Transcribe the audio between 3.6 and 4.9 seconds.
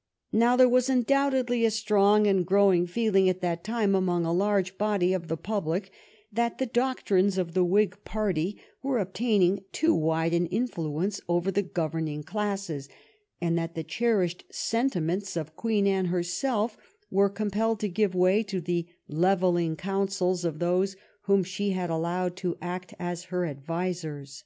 time among a large